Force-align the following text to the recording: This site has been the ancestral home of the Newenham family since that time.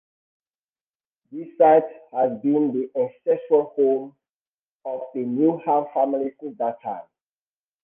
This 1.31 1.49
site 1.59 1.83
has 2.11 2.31
been 2.41 2.73
the 2.73 2.89
ancestral 2.99 3.71
home 3.75 4.15
of 4.83 5.01
the 5.13 5.19
Newenham 5.19 5.93
family 5.93 6.33
since 6.41 6.57
that 6.57 6.81
time. 6.81 7.03